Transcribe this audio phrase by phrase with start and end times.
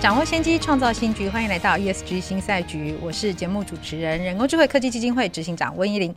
[0.00, 1.28] 掌握先机，创造新局。
[1.28, 6.14] 欢迎来到 ESG 新赛局，我是节目主持人，人工智慧科技基金会执行长温依玲。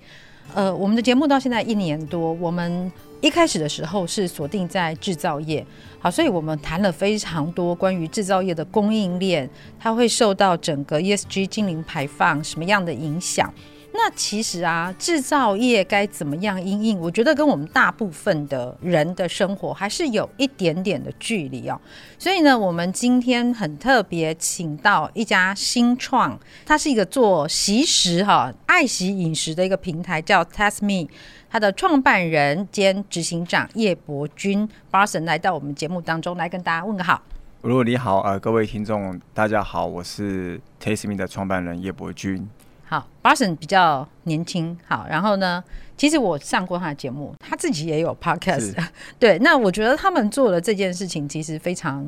[0.54, 5.66] 呃，我们的节目到现在一年多，我们一开始的时候是锁定在制造业，
[6.00, 13.54] 好，所以我们谈了非常多关于制造业的供应链，它会受到整个 ESG 净零排放什么样的影响。
[13.96, 17.00] 那其实啊，制造业该怎么样应应？
[17.00, 21.80] 我觉得跟我们大部分的人的生活还是有一点点的距离哦。
[22.18, 31.08] 所以呢，我们今天很特别，请到一家新创，它是一个做惜食哈、爱惜饮食的一个平台，叫 Tasme。
[31.50, 37.22] 它的创办人兼执行长叶伯君 Barson 来到我们节目当中来跟大家问个好。
[37.62, 42.50] 如果你好，呃，各位听众，大家好，我是 Tasme 的创办人叶伯君。
[42.94, 45.64] 好，Barson 比较年轻，好，然后呢，
[45.98, 48.72] 其实我上过他的节目，他自己也有 podcast，
[49.18, 52.08] 对，那我觉得他们做的这件事情其实非常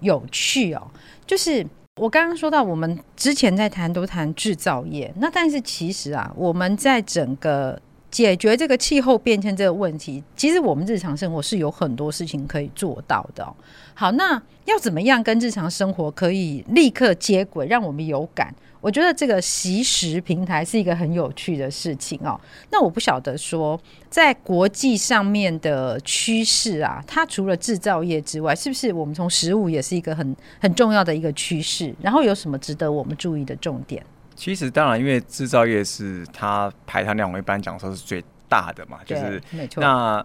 [0.00, 0.82] 有趣哦。
[1.24, 1.64] 就是
[2.00, 7.80] 我刚刚说到，我们之前在谈都谈制造业，那但是其实啊，我们在整个
[8.10, 13.54] 解决这个气候变迁这个问题，其实我们日常生活是有很多事情可以做到的哦。
[13.94, 18.52] 好，那要怎么样跟日常生活可以立刻接轨，让我们有感？
[18.80, 22.40] 我觉得这个习食平台是一个很有趣的事情哦。
[22.70, 31.94] 那我不晓得说，在国际上面的趋势啊，它除了制造业之外，是不是我们从食物也是一个很很重要的一个趋势？
[32.00, 34.04] 然后有什么值得我们注意的重点？
[34.34, 39.80] 其实当然，因为制造业是它排碳量，我一般讲说是最大的嘛，就是没错。
[39.80, 40.24] 那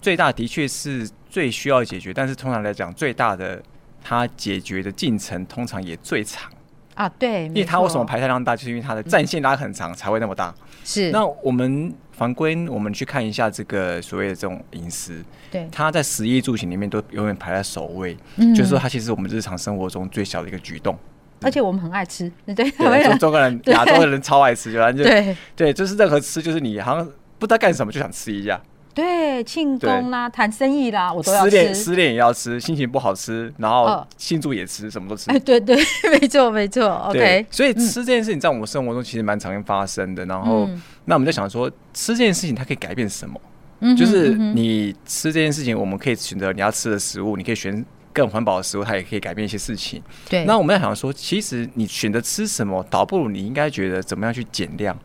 [0.00, 3.62] 最大的确是最需要解决，但是通常来讲，最大的
[4.02, 6.50] 它解决的进程通常也最长。
[6.94, 10.54] 啊，对，因为它为什么排碳量大，就是因为它的战线拉很长，才会那么大。
[10.84, 11.10] 是。
[11.10, 18.16] 那我们反归，我们去看一下这个所谓的这种饮食，对，它在食衣住行里面都永远排在首位。
[18.36, 18.54] 嗯。
[18.54, 20.98] 就是说，它其实我们日常生活中最小的一个举动。
[21.42, 22.70] 而且我们很爱吃，对对。
[23.02, 27.04] 中中国人、亚洲的人超爱吃，就反正就对对，就是任何吃，就是你好像
[27.38, 28.60] 不知道干什么就想吃一下。
[28.92, 31.50] 对，庆功啦，谈生意啦，我都要吃。
[31.50, 35.30] 失恋失恋也要吃，心情不好吃，然后庆祝也吃，哦、什么都吃。
[35.30, 35.76] 哎，对对，
[36.20, 36.88] 没错没错。
[37.08, 40.26] OK，所以吃这件事情在我们生活中其实蛮常发生的。
[40.26, 43.40] 然后，嗯、那我们在想说，吃这件事情它可以改变什么？
[43.80, 50.02] 嗯，就是你吃这件事情，我们可以选择你要吃的食物，你可以选更环保的食物，它也可以改变一些事情。
[50.28, 50.44] 对。
[50.44, 54.98] 那我们在想说，其实你选择吃什么，倒不如你应该觉得怎么样去减量。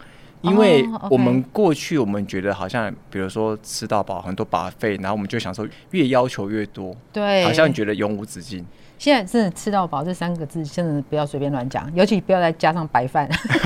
[0.45, 8.65] 因为我们过去我们觉得好像，比如说吃到饱很多 buffet，然后我们就想说越要求越多，对，好像觉得永无止境。
[8.97, 13.29] 现在真的吃到饱这三个字，真的不要随便乱讲，尤其不要再加上白饭。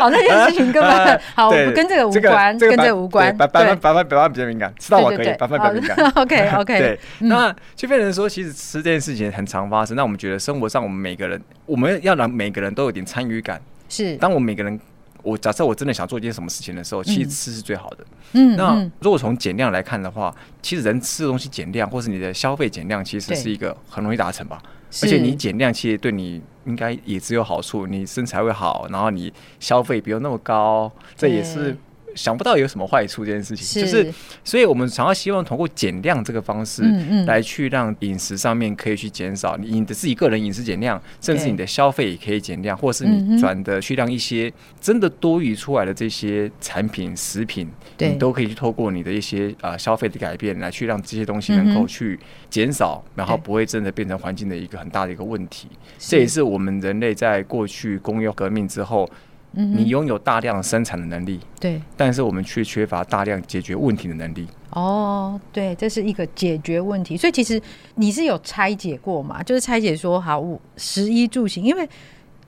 [0.00, 3.34] 好，那件事情根本 好，我不跟这个无关，跟这个无关。
[3.36, 6.10] 白白饭白饭白饭比较敏感，吃到饱可以，白饭比较敏感。
[6.16, 6.78] OK OK。
[6.78, 9.96] 对，那就变成说，其实吃这件事情很常发生。
[9.96, 13.60] 那我们觉得生活上我们每个人，我们要让每个人都有点参与感。
[13.88, 14.78] 是，当我们每个人。
[15.22, 18.06] 我假设我真的想做一件什么事情的时候，其实吃是最好的。
[18.32, 24.62] 嗯，那如果从减量来看的话，其实人吃的东西减量，或是你的消费减量，其实是一个很容易达成吧。
[25.02, 31.76] 而且你减量，其实对你应该也只有好处，你身材会好，然后你消费不用那么高，这也是。
[32.18, 34.12] 想不到有什么坏处这件事情，就是，
[34.42, 36.82] 所以我们常常希望通过减量这个方式，
[37.26, 52.18] 来去让饮食上面可以去减少你的自己个人饮食减量，甚至你的消费也可以减量，或是你转的去让一些真的多余出来的这些产品食品，你都可以去透过你的一些呃消费的改变，来去让这些东西能够去
[52.50, 55.68] 减少，然后不会真的变成环境的一个很大的一个问题。
[55.98, 59.08] 这也是我们人类在过去工业革命之后。
[59.58, 64.46] 你拥有大量生产的能力，对，但是我们却缺乏大量解决问题的能力。
[64.70, 67.16] 哦，对，这是一个解决问题。
[67.16, 67.60] 所以其实
[67.96, 69.42] 你是有拆解过嘛？
[69.42, 70.44] 就是拆解说，好，
[70.76, 71.88] 食衣住行，因为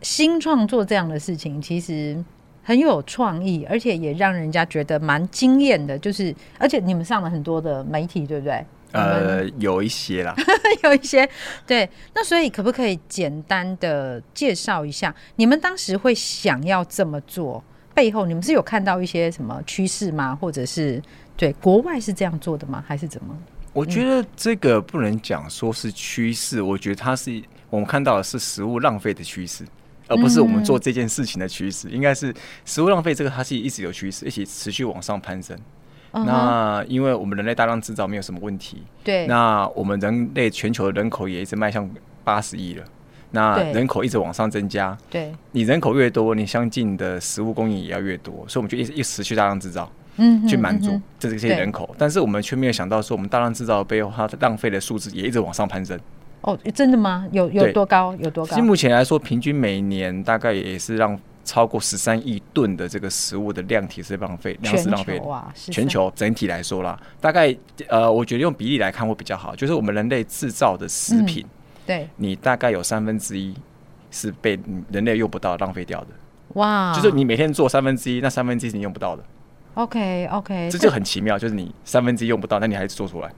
[0.02, 2.16] 新创作这样的事情，其实
[2.62, 5.98] 很有创意，而且也让人家觉得蛮惊艳的。
[5.98, 8.64] 就是，而且你们上了很多的媒体，对不对？
[8.92, 10.34] 呃，有一些啦，
[10.82, 11.28] 有一些。
[11.66, 17.62] 对，那所以可不可以简单的介绍一下，你们当时会想要这么做
[17.94, 20.34] 背后，你们是有看到一些什么趋势吗？
[20.34, 21.00] 或者是
[21.36, 22.84] 对国外是这样做的吗？
[22.86, 23.36] 还是怎么？
[23.72, 29.64] 我觉得这个不能讲说是趋势，我觉得它是我们看到的是食物浪费的趋势，
[30.08, 31.88] 而不是我们做这件事情的趋势。
[31.88, 32.34] 应该是
[32.64, 35.56] 食物浪费这个，它是一直有趋势，一起持续往上攀升。
[36.12, 39.26] 那因为我们人类大量制造没有什么问题，对。
[39.26, 41.88] 那我们人类全球的人口也一直迈向
[42.24, 42.84] 八十亿了，
[43.30, 45.32] 那人口一直往上增加，对。
[45.52, 49.90] 你人口越多，你相近的食物供应也要越多，所以我们就一直一直持续大量制造。
[50.16, 55.98] 嗯，去满足这这些人口，但是我们却没有想到说，我们大量制造背后，它浪费的数字也一直往上攀升。
[56.42, 57.26] 哦，真的吗？
[57.30, 58.14] 有有多高？
[58.16, 58.50] 有多高？
[58.50, 61.18] 其实目前来说，平均每年大概也是让
[61.50, 65.18] 超过十三亿吨的这个食物的量体是浪费，量是浪费。
[65.24, 67.52] 哇，全球整体来说啦，大概
[67.88, 71.44] 呃，我觉得用比例来看会比较好，就是我们人类制造的食品，
[71.84, 73.52] 对，你大概有三分之一
[74.12, 74.56] 是被
[74.92, 76.06] 人类用不到浪费掉的。
[76.54, 79.24] 哇，就是你每天做三分之一，那三分之一是你用不到的。
[79.74, 83.32] OK OK，这就很奇妙，就是你三分之一用不到，那你还是做出来。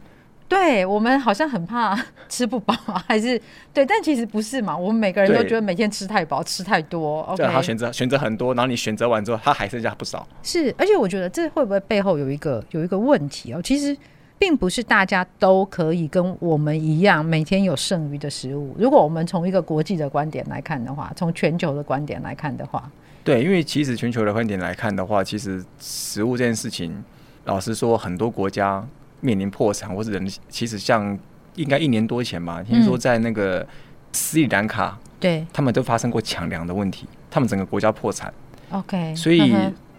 [0.52, 2.74] 对，我们好像很怕吃不饱，
[3.08, 3.40] 还是
[3.72, 4.76] 对，但其实不是嘛。
[4.76, 7.22] 我们每个人都觉得每天吃太饱，吃太多。
[7.22, 10.28] OK，他选择选择很多，然后你选择完之后，他还剩下不少。
[10.42, 13.62] 是，而且我觉得这会不会背后有一个有一个问题哦？
[13.62, 13.96] 其实
[14.38, 18.74] 并不是大家都可以跟我们一样每天有剩余的食物。
[18.78, 22.90] 如果我们从一个国际的观点来看的话，从全球的观点来看的话。
[23.24, 27.02] 对，因为其实全球的观点来看的话，其实食物这件事情，
[27.44, 28.86] 老实说，很多国家
[29.22, 31.18] 面临破产，或者人其实像
[31.54, 33.66] 应该一年多前吧，听说在那个
[34.12, 38.30] 斯里兰卡，对，他们都发生过抢粮的问题，他们整个国家破产。
[38.70, 39.54] OK，所以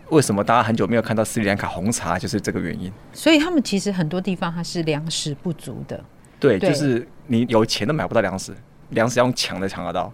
[0.10, 2.92] 为什么大家很久没有看到斯里兰卡红茶，就是这个原因。
[3.14, 6.04] 所以他们其实很多地方它是粮食不足的。
[6.40, 8.54] 对，就是你有钱都买不到粮食，
[8.90, 10.12] 粮食要用抢的抢得到。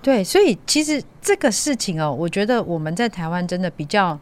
[0.00, 4.18] 对，所以其实这个事情哦，我觉得我们在台湾真的比较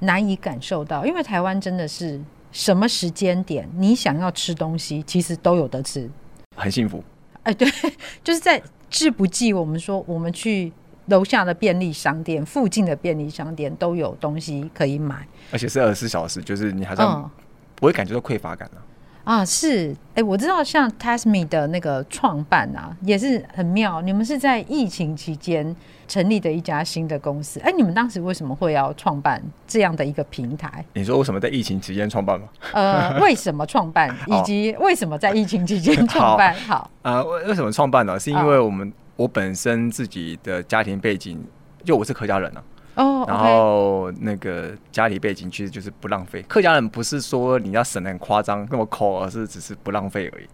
[0.00, 2.20] 难以感受到，因为台湾真的是
[2.56, 6.10] 什么时间点你想要吃东西，其实都有得吃，
[6.56, 7.04] 很幸福。
[7.42, 7.68] 哎，对，
[8.24, 10.72] 就是在志不济，我们说我们去
[11.08, 17.30] 楼下的便利商店、附近的便利商店都有东西可以买，而且是二十四小时，就是你好像
[17.74, 18.78] 不会感觉到匮乏感了。
[18.78, 18.95] 啊，
[19.44, 24.00] 是，哎、欸，我知道像 Tasmi 的那个创办啊，也是很妙。
[24.00, 25.74] 你们是在疫情期间
[26.06, 30.84] 成立的一家新的公司，哎、欸，你们当时为什么会要创办这样的一个平台？
[30.94, 32.46] 你说为什么在疫情期间创办吗？
[32.72, 36.54] 呃，为什么创办， 以及为什么在疫情期间 创办？
[36.54, 38.18] 好，啊，为、呃、为什么创办呢？
[38.18, 41.44] 是因为我们我本身自己的家庭背景，
[41.84, 42.62] 就我是客家人啊。
[42.96, 46.42] 哦，oh, 然后那个家里背景其实就是不浪费。
[46.48, 50.46] 客家人不是说你要省的很夸张那么抠，而是只是不浪费而已。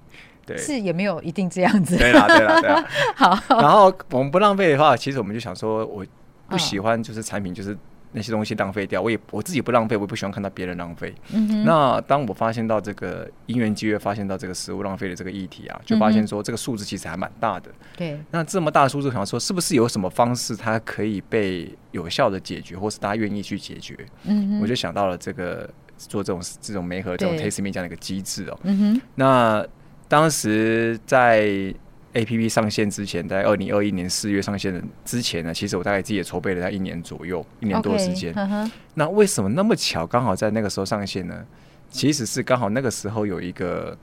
[0.44, 1.96] 对，是也没有一定这样子。
[1.96, 2.84] 对啦，对啦，对啦。
[3.16, 6.04] 好，然后我们不浪费的话，其实我们就想说，我
[6.48, 7.76] 不喜欢就是产品就是。
[8.12, 11.14] 那些东西浪费掉，我也我自己不浪费，我也不喜欢看到别人浪费。
[11.32, 17.70] 嗯、那当我发现到这个因缘机会，发现到这个食物浪费的这个议题啊，就发现说这个数字其实还蛮大的。
[17.96, 23.96] 对、嗯，那这么大的数字，想说是不是有什么方式它可以被有效的解决，或是大家愿意去解决？
[24.24, 28.58] 嗯哼，我就想到了这个做这种这种媒合这种 Tasmi 这样的一个机制哦。
[28.64, 29.66] 嗯哼，那
[30.08, 31.74] 当时在。
[32.14, 38.32] A P P 上线之前，在二零二一年四月上线的之前呢，其实我大概自己也筹备了在一年左右，一年多的时间。
[38.34, 38.70] Okay, uh huh.
[38.94, 41.44] 那为什么那么巧，刚好在那个时候上线呢？
[41.90, 43.96] 其实是刚好那个时候有一个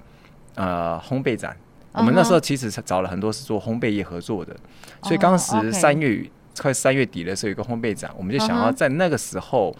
[0.56, 1.56] 呃烘焙展
[1.94, 2.00] ，uh.
[2.00, 4.56] 我们那时候其实找了很多是做烘焙业合作的，
[5.04, 6.30] 所以当时三月、uh.
[6.62, 9.76] 快三月底的时候有一个烘焙展，我们就想要在那个时候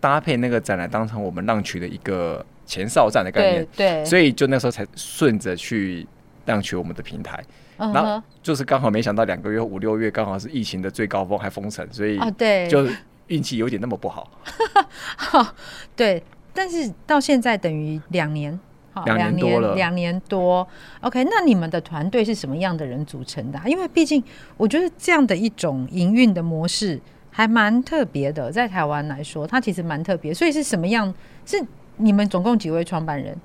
[0.00, 6.06] 搭配那个展来当成我们浪曲的一个前哨站的概念，对，对所以就那时候才顺着去
[6.46, 7.42] 浪取我们的平台。
[7.76, 12.86] 然后就是刚好没想到两个月五六月刚好是疫情的最高峰，还封城，所以对，就
[13.26, 14.30] 运气有点那么不好。
[15.96, 16.22] 对，
[16.52, 18.56] 但是到现在等于两年，
[19.04, 20.66] 两年多了，两年多。
[21.00, 23.60] OK，那你们的团队是什么样的人组成的？
[23.66, 24.22] 因为毕竟
[24.56, 30.32] 我觉得这样的一种营运的模式还蛮特别的，在台湾来说，它其实蛮特别。
[30.32, 31.12] 所以是什么样？
[31.44, 31.60] 是
[31.96, 33.36] 你们总共几位创办人？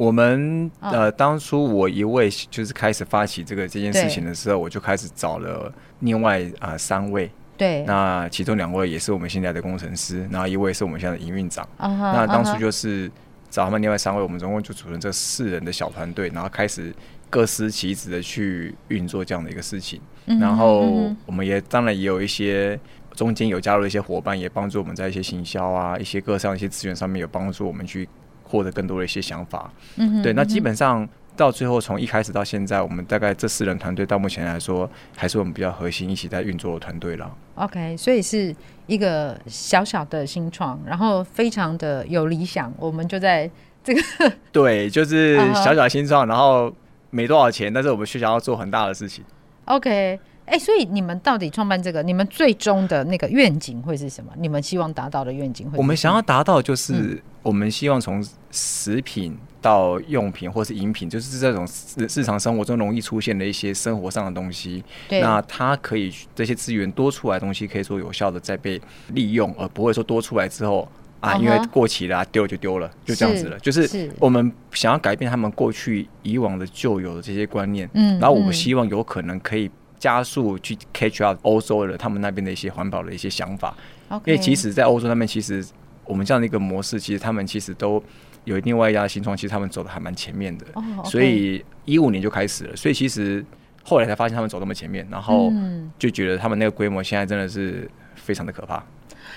[0.00, 11.68] 我们呃，当初我一位就是开始发起这个这件事情的时候，我就开始找了另外啊、呃、三位，对，那其中两位也是我们现在的工程师，然后一位是我们现在的营运长。
[11.78, 13.12] Uh huh, 那当初就是
[13.50, 16.94] 找他们另外三位，我们总共就组成这四人的小团队，然后开始
[17.28, 20.00] 各司其职的去运作这样的一个事情。
[20.26, 22.80] Uh 然后我们也当然也有一些
[23.12, 28.08] 中间有加入一些伙伴，也帮助我们在一些行销啊、一些各上一些资源上面有帮助我们去。
[28.50, 37.30] 获得更多的一些想法，嗯，对，那基本上到最后，从一开始到现在，我们大概这四人团队到目前来说，还是我们比较核心一起在运作的团队了。
[37.54, 38.54] OK，所以是
[38.86, 43.48] 一个小小的新创，然后非常的有理想，我们就在
[43.84, 44.02] 这个
[44.50, 46.74] 对，就是小小的新创，然后
[47.10, 49.24] 没多少钱，但是我们却想要做很大的事情。
[49.66, 54.32] OK，哎、欸，所以你们到底创办这个，你们最终的那个愿景会是什么？
[54.36, 55.78] 你们希望达到的愿景会是什么？
[55.78, 61.66] 我们想要达到就是，我们希望从食品到用品或是饮品，就是这种
[61.96, 68.80] 日日常生活中容易出现的一些生活上的东西，对那它可以这些资源多出来的东西，可以说有效的再被
[69.12, 70.88] 利用，而不会说多出来之后。
[71.20, 73.58] 啊，因为过期了，丢就丢了，就这样子了。
[73.58, 83.76] 就是我们想要改变他们过去以往的旧有的这些观念，嗯，然后我们希望有可能可以加速去 catch up 欧洲的他们那边的一些环保的一些想法。
[84.24, 85.62] 因为其实，在欧洲那边，其实
[86.10, 88.02] 我们这样的一个模式，其实他们其实都
[88.44, 90.66] 有另外一家新创，其实他们走的还蛮前面的。
[91.04, 93.44] 所以一五年就开始了，所以其实
[93.84, 95.52] 后来才发现他们走那么前面，然后
[95.98, 98.84] 就觉得他们那个规模现在真的是非常的可怕。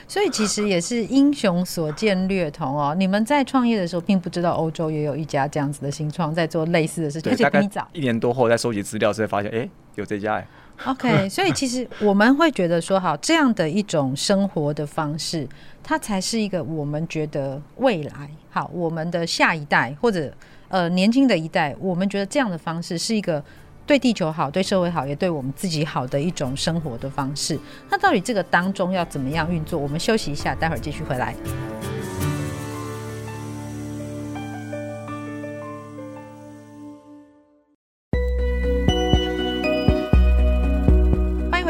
[0.07, 2.95] 所以其实也是英雄所见略同哦。
[2.97, 7.87] 你们在创业的时候，并不知道欧洲也有一家这样子的新创在做类似的事情，而且比你早。
[7.93, 10.47] 一年多后在收集资料，才发现，哎、欸，有这家哎。
[10.85, 15.47] OK， 所以其实我们会觉得说，好，这样的一种生活的方式，
[15.83, 20.33] 它才是一个我们觉得未来好，我们的下一代或者
[20.69, 23.43] 呃年轻的一代，我们觉得这样的方式是一个。
[23.85, 27.59] 对地球好，对社会好，也对我们自己好的一种生活的方式。
[27.89, 29.77] 那到底这个当中要怎么样运作？
[29.77, 31.35] 我们休息一下，待会儿继续回来。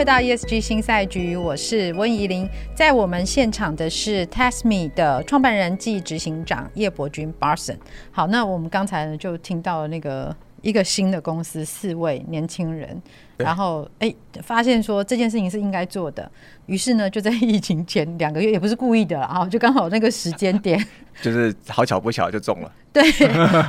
[0.04, 2.46] 回到 ESG 新赛局，我是温怡玲。
[2.76, 7.78] 在我们现场的是 TASME 的创办人暨执行长叶伯君 Barson。
[8.12, 10.36] 好，那我们刚才呢就听到了那个。
[10.62, 13.02] 一个新的公司，四位年轻人，
[13.36, 16.32] 然后哎、欸，发现说这件事情是应该做的，
[16.68, 20.82] 于是呢，就在疫情前两个月，也不是故意的啊，就刚好那个时间点，
[21.22, 22.72] 就是好巧不巧就中了。
[22.94, 23.04] 对，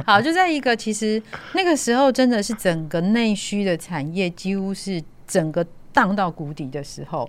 [0.06, 1.20] 好，就在一个其实
[1.54, 7.26] 那个时候，真的是整个内需的产业几乎是整个荡到谷底的时候。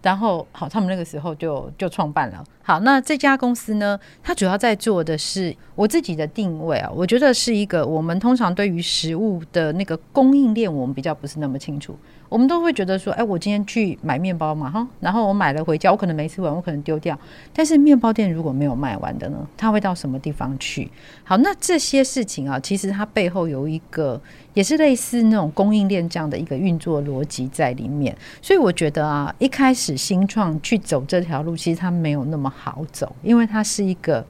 [0.00, 2.44] 然后好，他们那个时候就就创办了。
[2.66, 11.94] 好，那这家公司呢，它主要在做的是我自己的定位啊，我觉得是一个我们通常对于食物的那个供应链，我们比较不是那么清楚。
[12.30, 17.16] 我们都会觉得说，哎，我今天去买面包嘛，哈，然后我买了回家，我可能没吃完，我可能丢掉。
[17.52, 20.90] 但是面包店如果没有卖完的呢，它会到什么地方去？
[21.22, 24.20] 好，那这些事情啊，其实它背后有一个，
[24.54, 28.16] 也是类似那种供应链这样的一个运作逻辑在里面。
[28.42, 34.26] 所以我觉得啊，一开始新创去走这条路，其实它没有那么好走，因为它是一个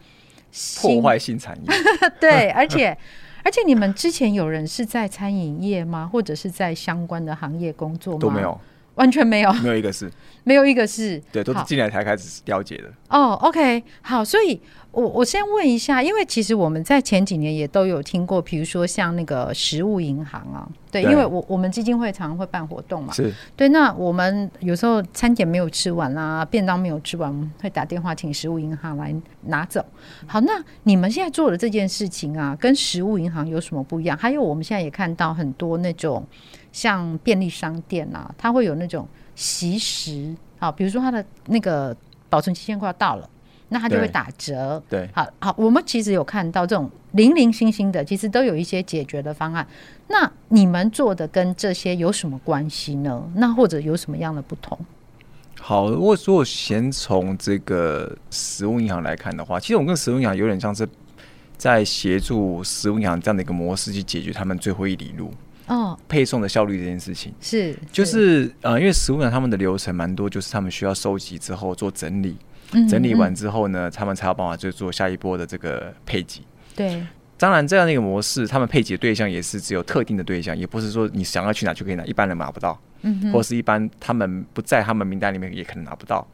[0.81, 1.65] 破坏性产业。
[2.21, 2.97] 对，而且。
[3.47, 6.09] 而且你们之前有人是在餐饮业吗？
[6.11, 8.19] 或者是在相关的行业工作吗？
[8.19, 8.59] 都没有，
[8.95, 10.11] 完全没有，没有一个是，
[10.45, 12.91] 没有一个是，对，都是进来才开始了解的。
[13.11, 14.59] 哦，OK，好，所以。
[14.95, 23.69] 我我先问一下，因为其实我们在前几年也都有听过，比如说像那个食物银行啊，对，对因为我我们基金会常常会办活动嘛，是对。
[23.71, 29.13] 那我们有时候餐点没有吃完啦，便当没有吃完，我们会打电话请食物银行来
[29.47, 29.85] 拿走。
[30.27, 30.53] 好，那
[30.85, 34.17] 你们现在做的这件事情啊，跟食物银行有什么不一样？
[34.17, 36.25] 还有我们现在也看到很多那种
[36.71, 41.97] 像便利商店啊，它会有那种惜食，啊，比如说它的那个
[42.31, 43.29] 保存期限快要到了。
[43.69, 44.83] 那它就会打折。
[44.89, 49.67] 对，对，好好，我们其实有看到这种零零星星的，其实都有一些解决的方案。
[50.09, 53.23] 那你们做的跟这些有什么关系呢？
[53.37, 54.79] 那或者有什么样的不同？
[55.61, 60.87] 好，如果说我先从这个食物银行来看的话，其实我们跟食物银行有点像是
[61.57, 65.33] 在协助食物银行这样的一个模式去解决他们最后一里路
[65.69, 72.37] 哦，配送的效率这件事情是，是就是呃，因为食物银行他们的流程蛮多，就是他们需要收集之后做整理。
[72.89, 76.43] 整理完之后呢，他们才有办法就做下一波的这个配给。
[76.75, 77.07] 对，
[77.39, 86.27] 当然这样的一个模式，他们配给的对象也是只有特定的对象，也不是说你想要去哪就可以拿，一般人拿不到，嗯，或是一般他们不在他们名单里面也可能拿不到。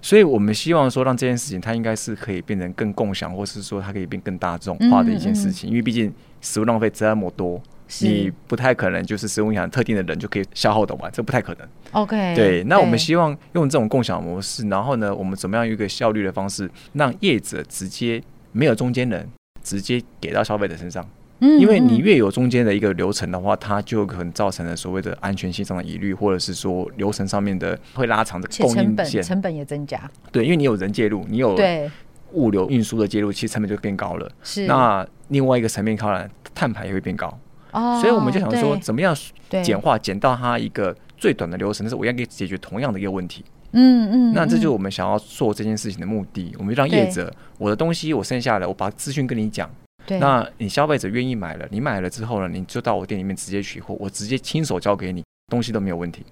[0.00, 7.60] 所以我们希望说，让这件事情它应该是可以变成更共享，或是说它可以变更大众化的一件事情，因为毕竟食物浪费这么多。
[8.00, 11.68] 你不太可能就是使用银行特定的人就可以消耗的完，这不太可能。
[11.92, 19.28] OK，对，那我们希望用这种共享模式，然后呢，我们怎么样一个效率的方式，让业者直接没有中间人，
[19.62, 21.06] 直接给到消费者身上。
[21.40, 30.10] 嗯，因为你越有中间的一个流程的话，它就可能造成了所谓的安全性上的疑虑，或者是说流程上面的会拉长的供应线，成本也增加。
[30.32, 31.54] 对，因为你有人介入，你有
[32.32, 34.30] 物流运输的介入，其实成本就变高了。
[34.42, 37.38] 是，那另外一个层面，靠来碳排也会变高。
[38.00, 39.14] 所以我们就想说，怎么样
[39.62, 43.44] 简化，简到它一个最短的流程，但是我要给解决同样的一个问题。
[43.72, 46.54] 嗯嗯，那这就是我们想要做这件事情的目的。
[46.58, 49.68] 我们就让业者，我的东西我剩下来，我把资讯跟你讲，
[50.06, 56.24] 对，那你消费者愿意买了，你买了之后呢，你就到我店里面直接取货，我直接亲手交给你，东西都没有问题。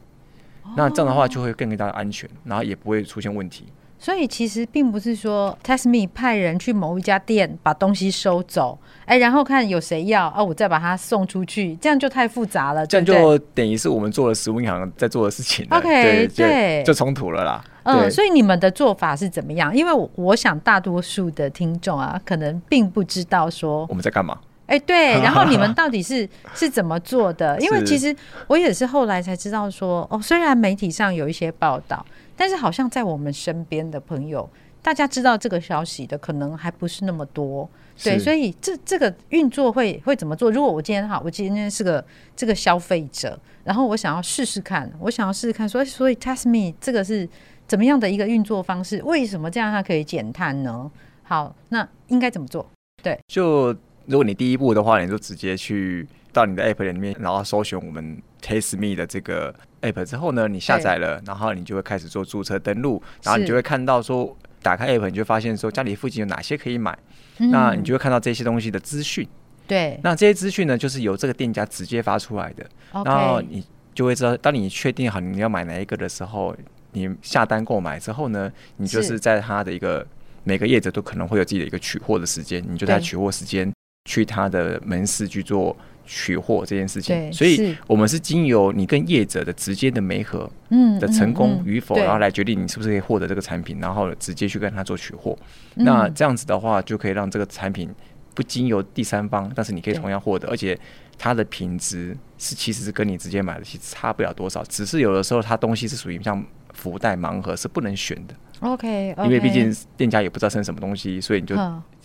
[0.62, 3.66] 哦、那这样的话就会更加的安全，然后也不会出现问题。
[4.04, 12.86] 所以其实并不是说 Tasteme 派人去某一家店把东西收走，哎，然后看有谁要啊，我再把它送出去，这样就太复杂了。
[12.86, 15.66] 这样就等于是我们做了食物银行在做的事情。
[15.70, 17.64] OK，对，对，就冲突了啦。
[17.84, 19.74] 嗯，所以你们的做法是怎么样？
[19.74, 24.38] 因为我我想大多数的听众啊，可能并不知道说我们在干嘛。
[24.66, 27.58] 哎，对， 然后你们到底是是怎么做的？
[27.58, 28.14] 因为其实
[28.48, 32.04] 我也是后来才知道说，哦，虽然媒体上有一些报道。
[32.36, 34.48] 但是好像在我们身边的朋友，
[34.82, 37.68] 大家知道这个消息的可能还不是那么多，
[38.02, 40.50] 对，所以这这个运作会会怎么做？
[40.50, 42.04] 如果我今天哈，我今天是个
[42.36, 47.28] 这个消费者，然后我想要试试看，我想要试试看，所以所以 Tasteme 这个是
[47.66, 49.02] 怎么样的一个运作方式？
[49.04, 50.90] 为什么这样它可以减碳呢？
[51.22, 52.66] 好，那应该怎么做？
[53.02, 53.68] 对，就
[54.06, 59.54] 如果你第一步的话，你就直接去到你的 App 里面，然后搜寻我们 Tasteme 的这个。
[59.84, 66.98] App 之后呢，你下载了，然后你就会开始做注册登录，然后你就会看到说，打开 app 你就发现说家里附近有哪些可以买，
[67.38, 69.26] 嗯、那你就会看到这些东西的资讯。
[69.66, 72.66] 对，那这些资讯呢，就是由这个店家直接发出来的，
[73.04, 73.64] 然后你
[73.94, 76.54] 就会知道，当你确定好你要买哪一个的时候，
[76.92, 80.06] 你下单购买之后呢，你就是在他的一个
[80.42, 83.72] 每个业者都可能会有自己的一个取货的时间，你就在取货时间
[84.08, 85.76] 去他的门市去做。
[86.06, 95.36] 取货这件事情，所以我们是经由你跟业者的直接的媒合，嗯，的成功与否，然后来决定你是不是可以获得这个产品，然后直接去跟他做取货。
[95.74, 97.88] 那这样子的话，就可以让这个产品
[98.34, 100.78] 不经由第三方，但是你可以同样获得，而且
[101.16, 108.34] 它的品质是其实是跟你直接买的其实差不了多少，只是有的时候它东西是属于像福袋盲盒，是不能选的。
[108.60, 111.56] OK，因为毕竟店家也不知道剩什么东西，所以你就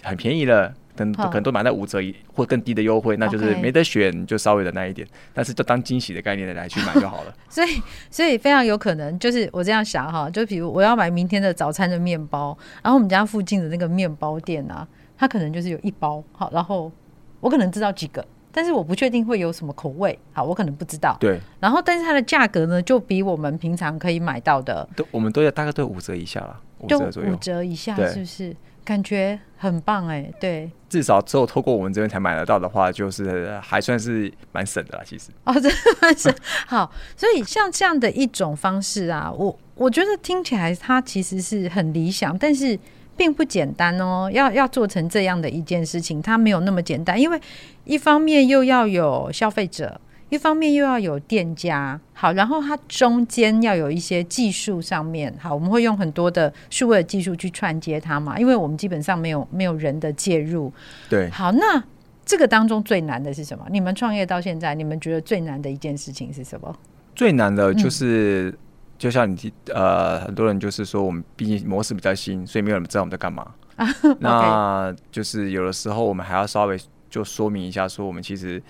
[0.02, 0.74] 很便宜了。
[1.14, 2.00] 可能都买在五折
[2.34, 5.08] 或更低的优惠，那就是没得选，就稍微的那一点。
[5.34, 7.34] 但是就当惊喜的概念的来去买就好了。
[7.50, 16.92] 所以，所以非常有可能就是我这样想哈，就比如我要买明天的早餐的面包，然后我们家附近的那个面包店啊，它可能就是有一包好，然后
[17.40, 21.16] 我可能知道几个，但是我不确定会有什么口味，好，我可能不知道。
[21.20, 21.40] 对。
[21.60, 28.56] 然后，但是它的价格呢，就比我们平常可以买到的，都我们都要大概都五折以下了，五折左右，五折以下是不是？
[28.90, 35.04] 感觉很棒哎、欸，对，至少之后透过我们这边才买得到的话，就是还算是蛮省的啦。
[35.06, 36.34] 其实哦，真的蛮省。
[36.66, 42.80] 好，所以像这样的一种方式啊，我我觉得听起来它其实是很理想，但是
[43.16, 44.28] 并不简单哦。
[44.34, 47.40] 要要做成这样的一件事情，它没有那么简单，因为
[47.84, 50.02] 一方面又要有消费者。
[50.30, 60.72] 一方面又要有店家好，然后它中间要有一些技术上面好，我们会用很多的数位的技术去串接它嘛，因为我们基本上没有没有人的介入。
[61.10, 61.84] 对，好，那
[62.24, 63.66] 这个当中最难的是什么？
[63.72, 66.76] 你们创业到现在，你们觉得最难的一件事情是什么？
[67.16, 68.58] 最难的就是，嗯、
[69.00, 73.56] 就像你提呃，很多人就是说，我们毕竟模式比较新，所以没有人知道我们在干嘛。
[74.20, 76.78] 那就是有的时候我们还要稍微
[77.10, 78.62] 就说明一下，说我们其实。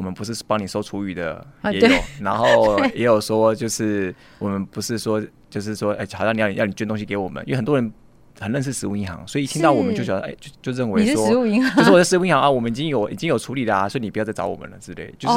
[0.00, 1.88] 我们不是帮你收厨余的，也有，
[2.24, 7.92] 然后也有说，就是我们不是说，就是说，哎，好像你要要你捐东西给我们，因为很多人
[8.40, 11.30] 很认识食物银行，所以一听到我们就觉得，哎，就就认为说， 就
[11.84, 12.40] 是我的食物银行。
[12.40, 15.34] 啊，我们已经有已经有处理啦，所以你不要再找我们了之类，就是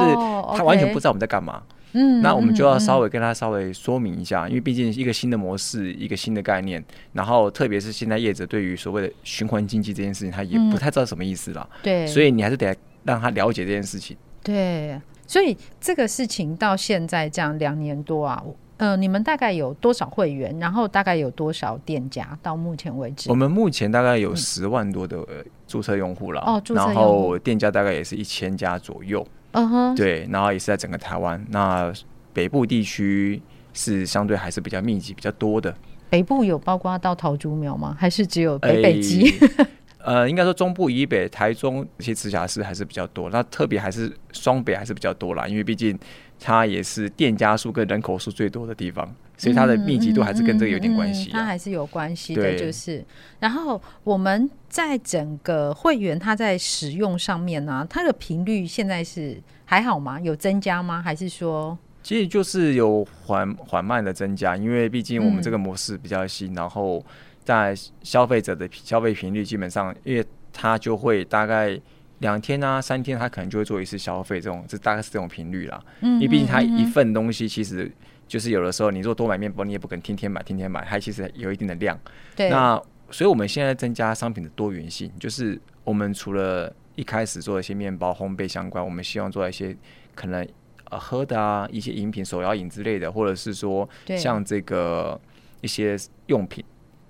[0.57, 1.61] 他完全不知道我们在干嘛。
[1.91, 11.69] 嗯，那我们就要稍微跟他稍微说明一下，因为毕竟一个新的模式，一个新的概念，然后特别是现在业者对于所谓的循环经济这件事情，他也不太知道什么意思了。
[11.83, 12.73] 对，所以你还是得
[13.03, 14.15] 让他了解这件事情。
[14.43, 18.43] 对，所以这个事情到现在这样两年多啊，
[18.77, 20.57] 呃，你们大概有多少会员？
[20.59, 22.37] 然后大概有多少店家？
[22.41, 25.25] 到目前为止，我们目前大概有十万多的
[25.65, 26.41] 注册用户了。
[26.41, 26.61] 哦。
[26.75, 29.25] 然后店家大概也是一千家左右。
[29.51, 29.95] 嗯哼。
[29.95, 31.41] 对，然后也是在整个台湾。
[31.49, 31.93] 那
[32.33, 33.41] 北部地区
[33.73, 35.73] 是相对还是比较密集、比较多的。
[36.09, 37.95] 北部有包括到桃竹苗吗？
[37.97, 39.29] 还是只有北北基？
[39.29, 39.67] 欸
[40.03, 43.29] 呃，应该说中部以北，台中一些直辖市还是比较多。
[43.29, 45.97] 那特别还是双北还是比较多啦，因为毕竟
[46.39, 51.35] 它也是店家数跟人口数最多的地方，所以它的密集度还是跟这个有点关系，啊嗯嗯嗯。
[51.39, 53.01] 它还是有关系的，就是。
[53.39, 60.19] 然后我们在整个会员，它在使用上面呢，啊，它的频率现在是还好吗？
[60.19, 61.01] 有增加吗？
[61.01, 61.77] 还是说？
[62.01, 67.01] 其实就是有缓缓慢的增加，因为毕竟我们这个模式比较新，嗯、然后。
[67.43, 71.79] 在消费者的消费频率，基本上，因为他就会大概
[72.19, 75.83] 两天啊、三天，他可能就会做一次消费，这种这大概是这种频率啦。
[76.01, 77.91] 嗯，因为毕竟他一份东西，其实
[78.27, 81.99] 就是有的时候，你如果多买面包，你也不可能天天买，天天买，它其实有一定的量。
[82.35, 82.49] 对。
[82.49, 89.75] 那所以我们现在增加商品的多元性，就是我们除了一开始做一些面包烘焙相关，我们希望做一些
[90.15, 90.47] 可能
[90.89, 95.19] 呃喝的啊一些饮品、手摇饮之类的，或者是说像这个
[95.61, 95.95] 一些
[96.27, 96.63] 用品，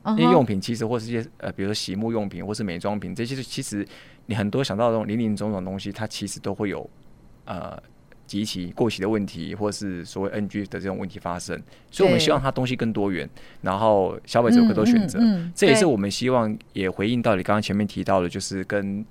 [0.04, 3.88] 那些用品其实或是一些呃比如说洗沐用品或是美妆品，这些其实
[4.28, 6.90] 你很多想到这种林林总总的东西，它其实都会有
[7.46, 7.82] 呃。
[8.26, 11.62] 及其过期的问题，或是所谓 NG 的这种问题发生，
[11.92, 13.30] 所以我们希望它东西更多元，
[13.62, 15.20] 然后消费者有更多选择。
[15.20, 19.06] 嗯嗯嗯、这也是我们希望也回应到你刚刚前面提到的，就是跟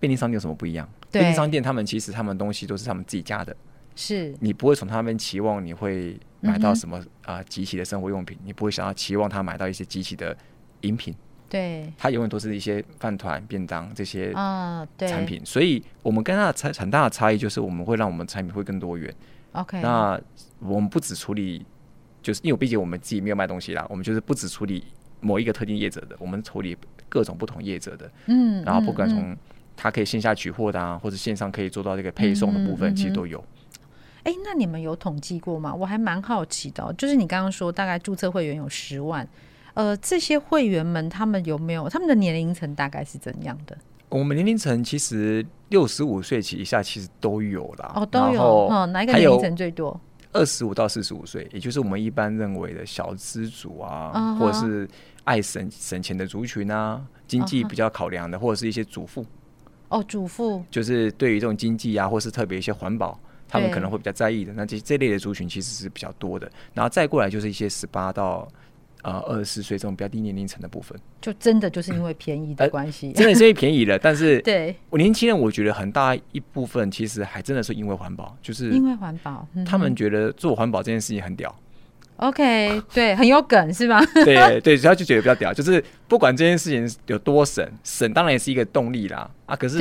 [0.00, 0.88] 便利商店有什么不一样？
[1.12, 3.54] 便利商店他们其实他们东西都是他们自己家的，
[4.00, 10.36] 是你不会从他们期望你会买到什么啊集体的生活用品，你不会想要期望他买到一些集体的
[10.82, 11.12] 饮品。
[11.48, 19.12] 对，他永远都是一些饭团、便当这些啊产品，所以我们跟他的差很大的差异就是，我们会让我们产品会更多元。
[19.52, 20.20] OK，那
[20.60, 21.66] 我们不只处理，
[22.22, 24.84] 就是因为毕竟我们自己没有卖东西啦，我们就是不只处理
[25.20, 26.76] 某一个特定业者的，我们处理
[27.08, 28.08] 各种不同业者的。
[28.26, 29.36] 嗯，然后不管从
[29.74, 33.42] 他可以线下取货的啊，或者线上可以做到这个配送的部分，其实都有。
[34.28, 35.74] 哎，那你们有统计过吗？
[35.74, 39.26] 我还蛮好奇的，就是你刚刚说大概注册会员有十万。
[39.72, 43.74] 呃，这些会员们他们有没有他们的年龄层大概是怎样的？
[44.10, 47.92] 我们年龄层其实六十五岁起以下其实都有啦。
[47.94, 48.42] 哦，都有。
[48.42, 49.98] 哦，哪一个年龄层最多？
[50.34, 54.38] 二十五到四十五岁，也就是我们一般认为的小资族啊，uh huh.
[54.38, 54.86] 或者是
[55.24, 59.24] 爱省省钱的族群啊，经济比较考量的，或者是一些主妇。
[59.88, 64.52] 哦，主妇就是对于这种经济啊，或是特别一些环保，他们可能会比较在意的。
[64.52, 66.48] 那这这类的族群其实是比较多的。
[66.74, 68.46] 然后再过来就是一些十八到。
[69.02, 73.96] 呃，二十四岁这种比较低年龄层的部分，就真的就是因为便宜的关系，呃，真的是因为便宜了。
[73.96, 81.54] 但是， 对我年轻人，我觉得很大一部分其实还真的是因为环保，就是因为环保，他们觉得做环保这件事情很屌。
[82.18, 84.00] OK，对，很有梗是吧？
[84.24, 89.30] 对对，他就觉得比较屌，就是不管这件事情有多省，省当然也是一个动力啦。
[89.46, 89.78] 啊，可是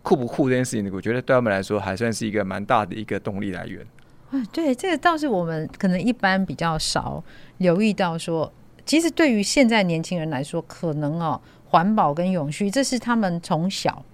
[0.00, 3.84] 酷不酷这件事情，我觉得对他们来说还算是一个蛮大的一个动力来源。
[4.52, 7.22] 对，这个倒是我们可能一般比较少
[7.58, 8.52] 留意到说，说
[8.86, 14.04] 其实对于现在年轻人来说，可能哦，环保跟永续，这是他们从小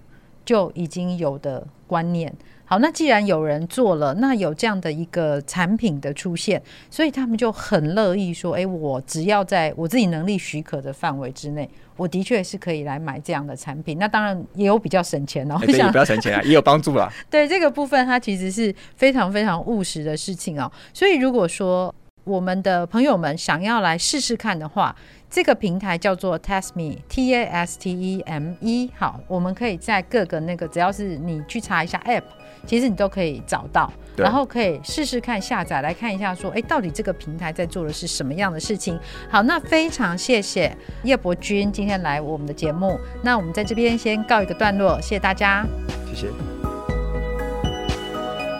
[0.43, 2.33] 就已经有的观念。
[2.69, 13.97] 好，那既然有人做了，那有这样的一个产品的出现，所以他们就很乐意说：“哎，我只要在我自己能力许可的范围之内，我的确是可以来买这样的产品。
[13.97, 17.11] 那当然也有比较省钱哦，对，也不要省钱啊， 也有帮助啦。
[17.27, 20.71] 对这个部分，它其实是非常非常务实的事情哦。
[20.93, 21.91] 所以如果说
[22.23, 24.95] 我们的朋友们想要来试试看的话，
[25.27, 28.91] 这个平台叫做 Tasteme，T A S T E M E。
[28.95, 32.21] 好，我们可以在各个那个，只要是你去查一下 App。
[32.65, 38.99] 其实你都可以找到，然后可以试试看下载来看一下，说，哎，到底这个平台在做的是什么样的事情？
[39.29, 45.65] 好，那非常谢谢叶伯君今天来我们的节目，那我们在这边先告一个段落，谢谢大家，
[46.07, 46.27] 谢谢。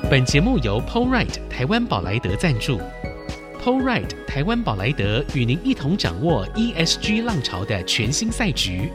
[0.09, 2.79] 本节目由 PoRight 台湾宝莱德赞助
[3.63, 8.91] ，PoRight 台湾宝莱德与您一同掌握 ESG 浪潮的全新赛局。